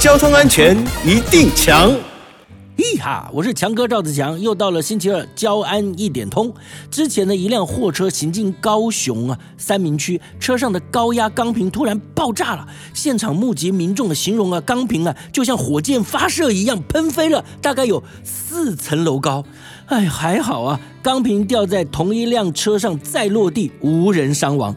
[0.00, 1.94] 交通安全一定强。
[2.74, 6.50] 嘿哈，我是强哥赵子强，又到了星期二交安一点通。
[6.90, 12.66] 之前呢，一辆货车行进高雄啊三明区，车上的高压钢瓶突然爆炸了。
[12.94, 19.44] 现场目击民众的形容啊，钢瓶啊就像火箭发射一样喷飞了，大概有四层楼高。
[19.84, 24.74] 哎，还好啊，钢瓶掉在同一辆车上再落地，无人伤亡。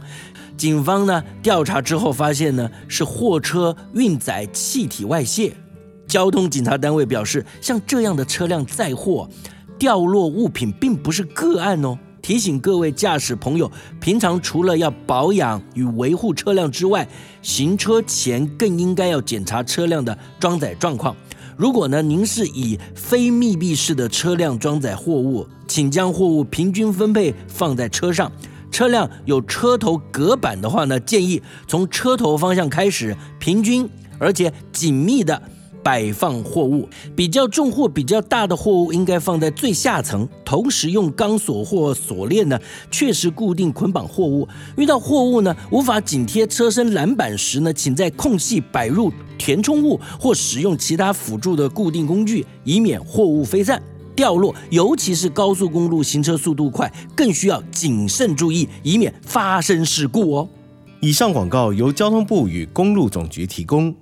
[0.64, 5.54] 警方呢调查之后发现呢，是货车运载气体外泄。
[6.08, 9.28] 交通警察单位表示，像这样的车辆载货
[9.78, 12.00] 掉落物品，并不是个案哦。
[12.22, 17.06] 提醒各位驾驶朋友，平常除了要保养与维护车辆之外，
[17.42, 21.14] 行车前更应该要检查车辆的装载状况。
[21.58, 28.32] 如果呢，您是以非密闭式的车辆装载货物，请将货物平均分配放在车上。
[28.74, 33.88] 车辆有车头隔板的话呢，建议从车头方向开始，平均
[34.18, 35.42] 而且紧密的。
[35.84, 42.58] 摆放货物比较重或比较大的货物应该放在最下层，同时用钢索或锁链呢
[42.90, 44.48] 确实固定捆绑货物。
[44.78, 53.84] 遇到货物呢无法紧贴车身栏板时呢，请在空隙摆入填充物或使用其他辅助的固定工具，以免货物飞散
[54.16, 54.54] 掉落。
[54.70, 60.50] 尤其是高速公路行车速度快，更需要谨慎注意，以免发生事故哦。
[61.02, 63.94] 以上广告由交通部与公路总局提供。